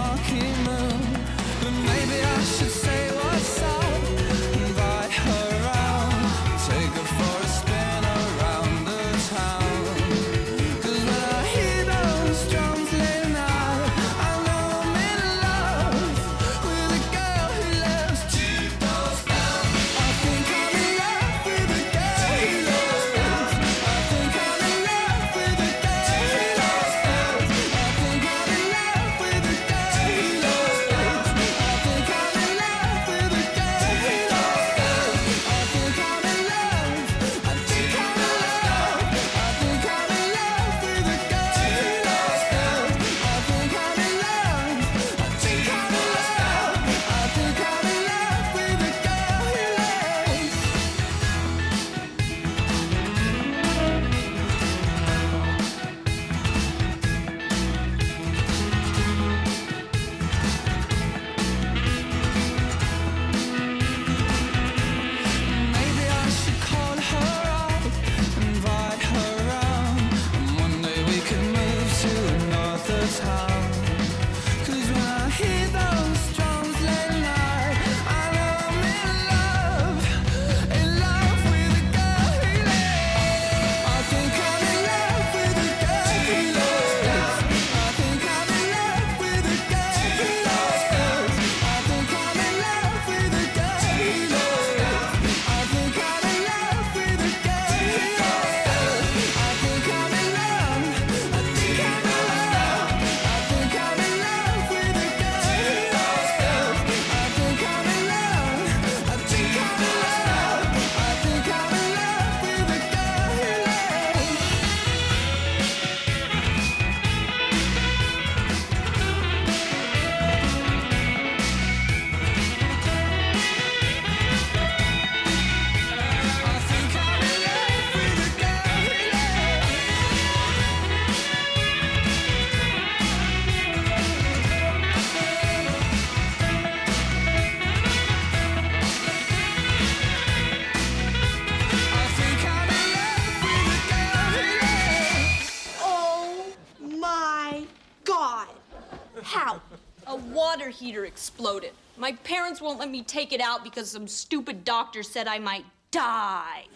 parents 152.55 152.63
won't 152.63 152.79
let 152.79 152.91
me 152.91 153.03
take 153.03 153.33
it 153.33 153.41
out 153.41 153.65
because 153.65 153.91
some 153.91 154.07
stupid 154.07 154.65
doctor 154.65 155.03
said 155.03 155.27
I 155.27 155.41
might 155.41 155.65
die. 155.91 156.67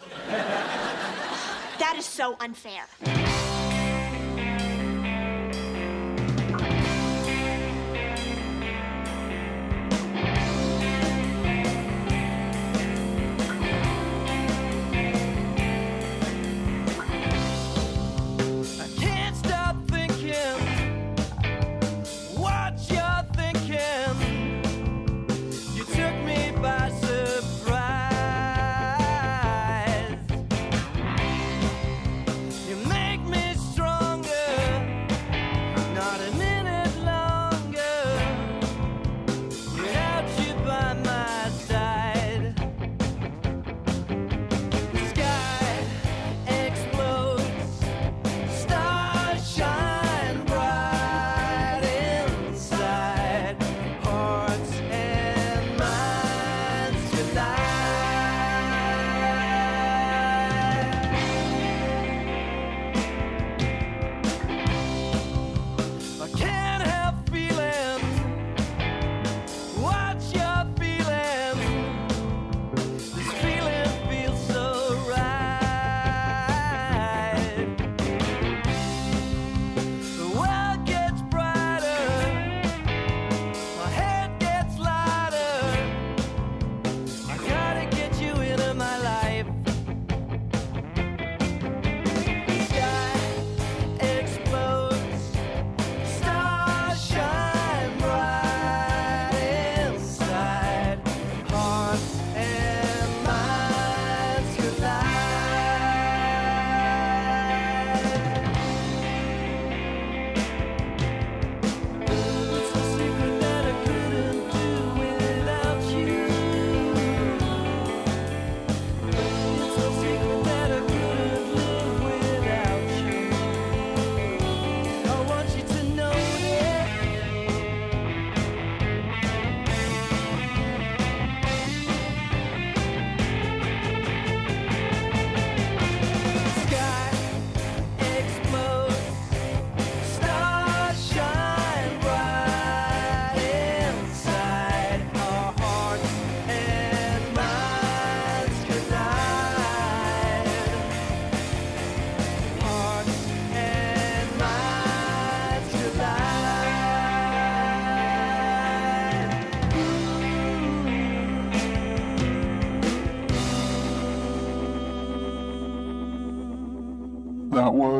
That 1.78 1.94
is 1.96 2.04
so 2.04 2.36
unfair. 2.40 3.27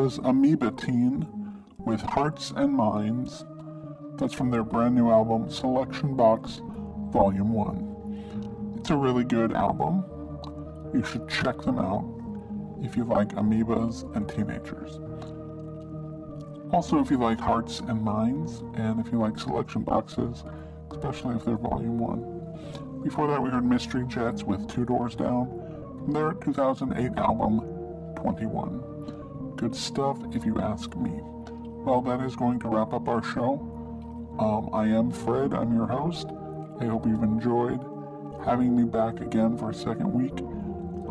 Was 0.09 0.17
Amoeba 0.25 0.71
Teen 0.71 1.27
with 1.77 2.01
Hearts 2.01 2.51
and 2.55 2.73
Minds. 2.73 3.45
That's 4.15 4.33
from 4.33 4.49
their 4.49 4.63
brand 4.63 4.95
new 4.95 5.11
album, 5.11 5.51
Selection 5.51 6.15
Box 6.15 6.63
Volume 7.11 7.53
1. 7.53 8.75
It's 8.79 8.89
a 8.89 8.97
really 8.97 9.23
good 9.23 9.53
album. 9.53 10.03
You 10.95 11.03
should 11.03 11.29
check 11.29 11.61
them 11.61 11.77
out 11.77 12.09
if 12.81 12.97
you 12.97 13.03
like 13.03 13.35
amoebas 13.35 14.03
and 14.15 14.27
teenagers. 14.27 14.99
Also, 16.73 16.97
if 16.97 17.11
you 17.11 17.19
like 17.19 17.39
Hearts 17.39 17.81
and 17.81 18.01
Minds, 18.01 18.63
and 18.73 18.99
if 18.99 19.11
you 19.11 19.19
like 19.19 19.37
selection 19.37 19.83
boxes, 19.83 20.43
especially 20.89 21.35
if 21.35 21.45
they're 21.45 21.55
Volume 21.55 21.99
1. 21.99 23.03
Before 23.03 23.27
that, 23.27 23.39
we 23.39 23.51
heard 23.51 23.63
Mystery 23.63 24.07
Jets 24.07 24.43
with 24.43 24.67
Two 24.67 24.85
Doors 24.85 25.13
Down 25.13 25.45
from 26.03 26.13
their 26.13 26.33
2008 26.33 27.15
album, 27.19 27.59
21. 28.15 28.98
Good 29.59 29.75
stuff, 29.75 30.17
if 30.31 30.45
you 30.45 30.57
ask 30.61 30.95
me. 30.95 31.19
Well, 31.83 32.01
that 32.03 32.21
is 32.21 32.33
going 32.33 32.61
to 32.61 32.69
wrap 32.69 32.93
up 32.93 33.09
our 33.09 33.21
show. 33.21 33.59
Um, 34.39 34.69
I 34.71 34.85
am 34.85 35.11
Fred, 35.11 35.53
I'm 35.53 35.75
your 35.75 35.85
host. 35.85 36.27
I 36.79 36.85
hope 36.85 37.05
you've 37.05 37.23
enjoyed 37.23 37.81
having 38.45 38.73
me 38.73 38.85
back 38.85 39.19
again 39.19 39.57
for 39.57 39.71
a 39.71 39.73
second 39.73 40.13
week. 40.13 40.31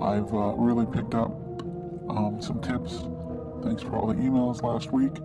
I've 0.01 0.33
uh, 0.33 0.55
really 0.57 0.87
picked 0.87 1.15
up 1.15 1.31
um, 2.09 2.39
some 2.41 2.63
tips. 2.63 3.05
Thanks 3.63 3.83
for 3.83 3.97
all 3.97 4.07
the 4.07 4.15
emails 4.15 4.63
last 4.63 4.95
week. 4.95 5.19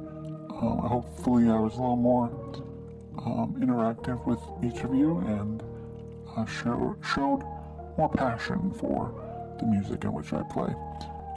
Um, 0.61 0.79
hopefully, 0.79 1.49
I 1.49 1.57
was 1.57 1.75
a 1.75 1.77
little 1.77 1.95
more 1.95 2.25
um, 3.25 3.55
interactive 3.57 4.19
with 4.27 4.39
each 4.61 4.83
of 4.83 4.93
you 4.93 5.19
and 5.19 5.63
uh, 6.35 6.43
show, 6.45 6.97
showed 7.15 7.41
more 7.97 8.09
passion 8.09 8.73
for 8.73 9.15
the 9.61 9.65
music 9.65 10.03
in 10.03 10.11
which 10.11 10.33
I 10.33 10.43
play. 10.51 10.75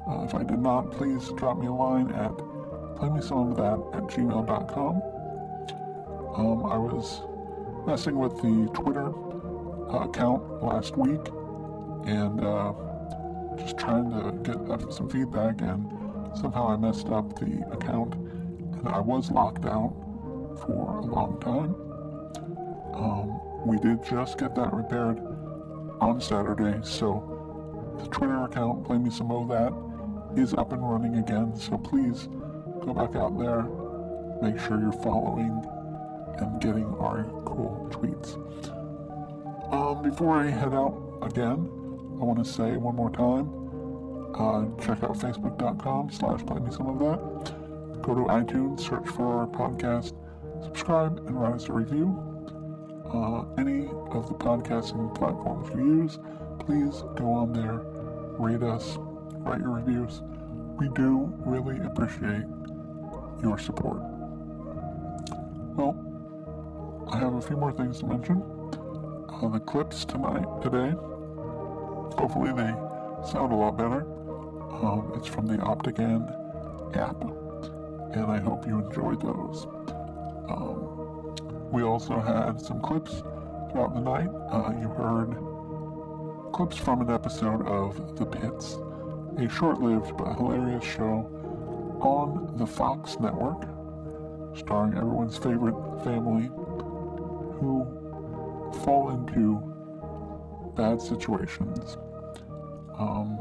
Uh, 0.07 0.23
if 0.23 0.35
I 0.35 0.45
did 0.45 0.61
not, 0.61 0.93
please 0.93 1.31
drop 1.37 1.59
me 1.59 1.67
a 1.67 1.73
line 1.73 2.13
at 2.13 2.33
playmesomeofthat 2.97 3.97
at 3.97 4.03
gmail.com. 4.05 5.03
Um, 6.37 6.67
I 6.67 6.79
was 6.79 7.23
messing 7.87 8.17
with 8.17 8.37
the 8.37 8.71
Twitter 8.73 9.13
uh, 9.91 10.05
account 10.09 10.63
last 10.63 10.97
week 10.97 11.21
and 12.07 12.45
uh, 12.45 12.73
just 13.57 13.79
trying 13.79 14.11
to 14.11 14.33
get 14.45 14.93
some 14.93 15.09
feedback, 15.09 15.61
and 15.61 15.91
somehow 16.37 16.69
I 16.69 16.77
messed 16.77 17.09
up 17.09 17.39
the 17.39 17.67
account, 17.73 18.15
and 18.15 18.89
I 18.89 19.01
was 19.01 19.31
locked 19.31 19.65
out 19.65 19.93
for 20.65 20.99
a 20.99 21.01
long 21.01 21.41
time. 21.41 21.75
Um, 22.95 23.41
we 23.67 23.79
did 23.79 24.05
just 24.05 24.39
get 24.39 24.55
that 24.55 24.73
repaired 24.73 25.19
on 26.01 26.21
Saturday, 26.21 26.79
so 26.83 27.95
the 27.99 28.07
Twitter 28.09 28.45
account, 28.45 28.85
Play 28.85 28.99
Me 28.99 29.11
Some 29.11 29.33
of 29.33 29.49
That, 29.49 29.73
is 30.37 30.55
up 30.55 30.73
and 30.73 30.89
running 30.89 31.17
again. 31.17 31.57
So 31.57 31.79
please 31.79 32.29
go 32.85 32.93
back 32.93 33.17
out 33.17 33.39
there, 33.39 33.63
make 34.43 34.61
sure 34.61 34.81
you're 34.81 34.93
following 34.93 35.65
and 36.39 36.61
getting 36.61 36.87
our 37.01 37.25
cool 37.45 37.89
tweets. 37.91 38.37
Um, 39.73 40.03
before 40.03 40.39
I 40.39 40.49
head 40.49 40.75
out 40.75 41.19
again, 41.23 41.69
I 42.21 42.25
want 42.25 42.39
to 42.39 42.51
say 42.51 42.77
one 42.77 42.95
more 42.95 43.11
time, 43.11 43.49
uh, 44.35 44.67
check 44.83 45.03
out 45.03 45.17
facebook.com 45.17 46.11
slash 46.11 46.45
play 46.47 46.61
me 46.61 46.71
some 46.71 46.89
of 46.89 46.99
that. 47.01 48.03
Go 48.03 48.15
to 48.15 48.23
iTunes, 48.23 48.81
search 48.81 49.09
for 49.09 49.41
our 49.41 49.47
podcast, 49.47 50.13
subscribe, 50.63 51.19
and 51.27 51.41
write 51.41 51.55
us 51.55 51.69
a 51.69 51.73
review. 51.73 52.23
Uh, 53.13 53.45
any 53.59 53.87
of 54.11 54.29
the 54.29 54.35
podcasting 54.35 55.15
platforms 55.15 55.69
you 55.75 56.03
use, 56.03 56.19
please 56.59 57.03
go 57.17 57.33
on 57.33 57.53
there, 57.53 57.81
rate 58.39 58.63
us, 58.63 58.99
write 59.47 59.61
your 59.61 59.71
reviews. 59.71 60.23
We 60.77 60.89
do 60.91 61.33
really 61.47 61.79
appreciate 61.87 62.45
your 63.43 63.59
support. 63.59 63.99
Well, 65.77 65.95
I 67.13 67.19
have 67.19 67.35
a 67.35 67.41
few 67.41 67.57
more 67.57 67.73
things 67.73 68.01
to 68.01 68.07
mention. 68.07 68.43
Uh, 69.29 69.49
the 69.49 69.61
clips 69.61 70.05
tonight, 70.05 70.47
today, 70.63 70.91
hopefully 72.19 72.53
they 72.53 72.75
sound 73.31 73.53
a 73.53 73.57
lot 73.57 73.77
better. 73.77 74.01
Um, 74.83 75.13
it's 75.17 75.29
from 75.29 75.47
the 75.47 75.59
Optigan 75.59 76.27
app, 76.97 77.21
and 78.15 78.27
I 78.31 78.41
hope 78.41 78.67
you 78.67 78.81
enjoyed 78.81 79.23
those. 79.23 79.67
Um, 80.49 81.71
we 81.71 81.83
also 81.83 82.19
had 82.19 82.61
some 82.61 82.81
clips 82.81 83.23
throughout 83.71 83.95
the 83.95 84.01
night. 84.01 84.29
Uh, 84.51 84.73
you 84.81 84.89
heard 84.89 85.37
clips 86.53 86.77
from 86.77 87.01
an 87.03 87.11
episode 87.11 87.67
of 87.67 88.17
The 88.17 88.27
Pitts, 88.27 88.79
a 89.39 89.49
short 89.49 89.81
lived 89.81 90.17
but 90.17 90.35
hilarious 90.35 90.85
show 90.85 91.31
on 92.01 92.57
the 92.57 92.67
Fox 92.67 93.19
network, 93.21 93.63
starring 94.57 94.97
everyone's 94.97 95.37
favorite 95.37 95.75
family 96.03 96.47
who 97.59 97.87
fall 98.85 99.11
into 99.11 99.63
bad 100.77 101.01
situations. 101.01 101.97
Um, 102.99 103.39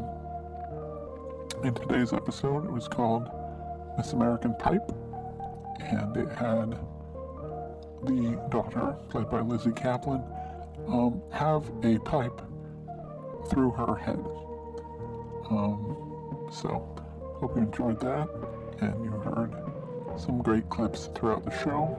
in 1.63 1.73
today's 1.73 2.11
episode, 2.13 2.65
it 2.65 2.71
was 2.71 2.87
called 2.87 3.29
Miss 3.97 4.13
American 4.13 4.53
Pipe, 4.55 4.91
and 5.79 6.17
it 6.17 6.29
had 6.29 6.77
the 8.03 8.39
daughter, 8.49 8.95
played 9.09 9.29
by 9.29 9.39
Lizzy 9.39 9.71
Caplan, 9.71 10.23
um, 10.87 11.21
have 11.31 11.69
a 11.83 11.97
pipe 11.99 12.41
through 13.49 13.71
her 13.71 13.95
head. 13.95 14.23
Um, 15.49 16.47
so, 16.51 16.87
hope 17.39 17.55
you 17.55 17.63
enjoyed 17.63 17.99
that, 17.99 18.29
and 18.81 19.03
you 19.03 19.11
heard 19.11 19.53
some 20.17 20.41
great 20.41 20.69
clips 20.69 21.09
throughout 21.13 21.43
the 21.43 21.51
show. 21.51 21.95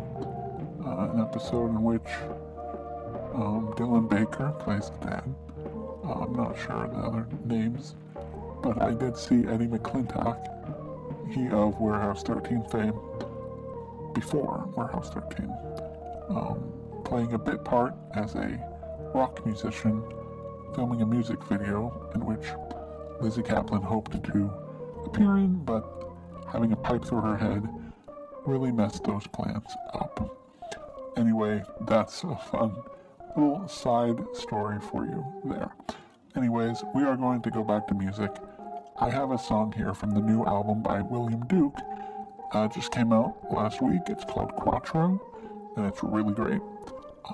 Uh, 0.85 1.13
an 1.13 1.21
episode 1.21 1.67
in 1.71 1.83
which 1.83 2.09
um, 3.35 3.73
Dylan 3.77 4.09
Baker 4.09 4.55
plays 4.59 4.91
the 4.91 5.07
dad. 5.07 5.35
Uh, 6.05 6.25
I'm 6.25 6.33
not 6.35 6.57
sure 6.59 6.89
the 6.89 6.99
other 6.99 7.27
names, 7.45 7.95
but 8.63 8.81
I 8.81 8.93
did 8.93 9.17
see 9.17 9.47
Eddie 9.47 9.67
McClintock, 9.67 11.33
he 11.33 11.49
of 11.49 11.79
Warehouse 11.81 12.23
13 12.23 12.65
fame, 12.65 12.99
before 14.15 14.69
Warehouse 14.77 15.11
13, 15.11 15.53
um, 16.31 16.73
playing 17.05 17.35
a 17.35 17.39
bit 17.39 17.65
part 17.65 17.95
as 18.15 18.35
a 18.35 18.59
rock 19.15 19.45
musician, 19.45 20.03
filming 20.75 21.03
a 21.03 21.07
music 21.07 21.43
video 21.45 22.11
in 22.15 22.25
which 22.25 22.47
Lizzy 23.21 23.43
Caplan 23.43 23.83
hoped 23.83 24.23
to 24.25 24.51
appear 25.05 25.39
in, 25.39 25.65
but 25.65 25.85
having 26.53 26.73
a 26.73 26.77
pipe 26.77 27.05
through 27.05 27.23
her 27.23 27.37
head 27.37 27.67
really 28.45 28.71
messed 28.71 29.05
those 29.05 29.27
plans 29.27 29.69
up. 29.95 30.39
Anyway, 31.17 31.63
that's 31.83 32.23
a 32.25 32.37
fun 32.37 32.77
little 33.37 33.67
side 33.69 34.19
story 34.35 34.79
for 34.81 35.05
you 35.05 35.25
there. 35.45 35.71
Anyways, 36.37 36.85
we 36.95 37.03
are 37.03 37.17
going 37.17 37.43
to 37.43 37.51
go 37.51 37.65
back 37.65 37.87
to 37.89 37.95
music. 37.95 38.31
I 38.99 39.11
have 39.11 39.31
a 39.31 39.39
song 39.39 39.73
here 39.73 39.95
from 39.95 40.11
the 40.11 40.21
new 40.21 40.45
album 40.45 40.83
by 40.83 41.01
William 41.01 41.47
Duke. 41.47 41.77
Uh, 42.53 42.69
just 42.69 42.93
came 42.93 43.13
out 43.13 43.37
last 43.51 43.83
week. 43.83 44.03
It's 44.09 44.25
called 44.25 44.55
Quatro, 44.57 45.21
and 45.77 45.87
it's 45.87 46.03
really 46.03 46.35
great. 46.35 46.61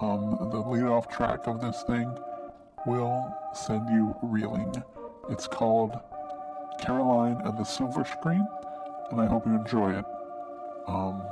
Um, 0.01 0.49
the 0.51 0.59
lead 0.59 0.85
off 0.85 1.09
track 1.09 1.47
of 1.47 1.61
this 1.61 1.83
thing 1.87 2.17
will 2.87 3.37
send 3.55 3.89
you 3.91 4.17
reeling. 4.23 4.73
It's 5.31 5.47
called 5.47 5.99
Caroline 6.81 7.37
of 7.43 7.57
the 7.57 7.65
Silver 7.65 8.05
Screen, 8.05 8.47
and 9.11 9.21
I 9.21 9.27
hope 9.27 9.47
you 9.47 9.55
enjoy 9.55 9.97
it. 9.97 10.05
Um, 10.89 11.23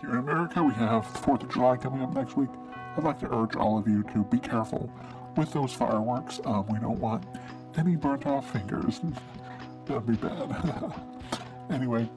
here 0.00 0.10
in 0.10 0.18
America, 0.18 0.62
we 0.62 0.74
have 0.74 1.10
the 1.12 1.18
4th 1.20 1.42
of 1.44 1.50
July 1.50 1.76
coming 1.78 2.02
up 2.02 2.12
next 2.12 2.36
week. 2.36 2.50
I'd 2.96 3.04
like 3.04 3.18
to 3.20 3.34
urge 3.34 3.56
all 3.56 3.78
of 3.78 3.88
you 3.88 4.02
to 4.12 4.24
be 4.24 4.38
careful 4.38 4.92
with 5.36 5.52
those 5.52 5.72
fireworks. 5.72 6.38
Um, 6.44 6.66
we 6.66 6.78
don't 6.78 7.00
want 7.00 7.24
any 7.78 7.96
burnt 7.96 8.26
off 8.26 8.52
fingers. 8.52 9.00
That'd 9.86 10.06
be 10.06 10.16
bad. 10.16 10.92
anyway, 11.70 12.10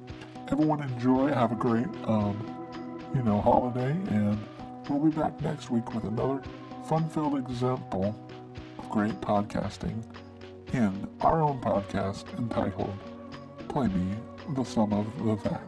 everyone 0.51 0.83
enjoy. 0.83 1.29
Have 1.29 1.53
a 1.53 1.55
great, 1.55 1.87
um, 2.05 2.67
you 3.15 3.23
know, 3.23 3.39
holiday, 3.39 3.91
and 4.09 4.37
we'll 4.89 4.99
be 4.99 5.15
back 5.15 5.39
next 5.41 5.69
week 5.69 5.93
with 5.93 6.03
another 6.03 6.41
fun-filled 6.83 7.37
example 7.37 8.13
great 8.95 9.19
podcasting 9.19 10.01
in 10.71 11.05
our 11.19 11.41
own 11.41 11.59
podcast 11.59 12.23
entitled 12.37 12.97
"Play 13.67 13.87
Me 13.89 14.15
the 14.55 14.63
Sum 14.63 14.93
of 14.93 15.05
the 15.17 15.35
Vat." 15.35 15.61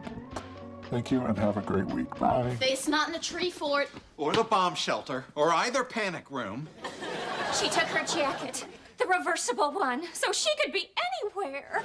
Thank 0.84 1.10
you, 1.10 1.20
and 1.20 1.36
have 1.36 1.58
a 1.58 1.60
great 1.60 1.84
week. 1.88 2.08
Bye. 2.18 2.56
Face 2.58 2.88
not 2.88 3.08
in 3.08 3.12
the 3.12 3.18
tree 3.18 3.50
fort. 3.50 3.90
Or 4.16 4.32
the 4.32 4.44
bomb 4.44 4.74
shelter, 4.74 5.26
or 5.34 5.52
either 5.52 5.84
panic 5.84 6.30
room. 6.30 6.70
She 7.52 7.68
took 7.68 7.84
her 7.88 8.06
jacket, 8.06 8.64
the 8.96 9.04
reversible 9.04 9.72
one, 9.72 10.04
so 10.14 10.32
she 10.32 10.48
could 10.62 10.72
be 10.72 10.90
anywhere. 11.22 11.82